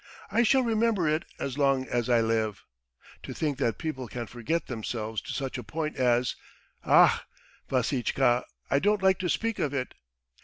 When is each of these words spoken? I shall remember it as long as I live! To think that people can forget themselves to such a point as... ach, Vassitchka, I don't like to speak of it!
I 0.31 0.41
shall 0.41 0.63
remember 0.63 1.07
it 1.07 1.25
as 1.39 1.59
long 1.59 1.85
as 1.87 2.09
I 2.09 2.21
live! 2.21 2.63
To 3.21 3.33
think 3.35 3.59
that 3.59 3.77
people 3.77 4.07
can 4.07 4.25
forget 4.25 4.65
themselves 4.65 5.21
to 5.21 5.31
such 5.31 5.59
a 5.59 5.63
point 5.63 5.95
as... 5.95 6.35
ach, 6.83 7.19
Vassitchka, 7.69 8.43
I 8.71 8.79
don't 8.79 9.03
like 9.03 9.19
to 9.19 9.29
speak 9.29 9.59
of 9.59 9.75
it! 9.75 9.93